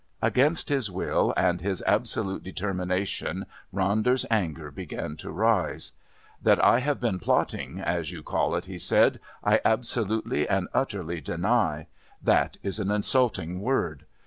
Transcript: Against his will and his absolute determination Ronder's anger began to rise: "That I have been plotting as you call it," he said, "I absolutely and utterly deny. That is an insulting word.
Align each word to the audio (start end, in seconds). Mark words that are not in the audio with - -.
Against 0.19 0.69
his 0.69 0.89
will 0.89 1.31
and 1.37 1.61
his 1.61 1.83
absolute 1.85 2.41
determination 2.43 3.45
Ronder's 3.71 4.25
anger 4.31 4.71
began 4.71 5.15
to 5.17 5.29
rise: 5.29 5.91
"That 6.41 6.59
I 6.65 6.79
have 6.79 6.99
been 6.99 7.19
plotting 7.19 7.79
as 7.79 8.11
you 8.11 8.23
call 8.23 8.55
it," 8.55 8.65
he 8.65 8.79
said, 8.79 9.19
"I 9.43 9.61
absolutely 9.63 10.49
and 10.49 10.67
utterly 10.73 11.21
deny. 11.21 11.85
That 12.19 12.57
is 12.63 12.79
an 12.79 12.89
insulting 12.89 13.59
word. 13.61 14.05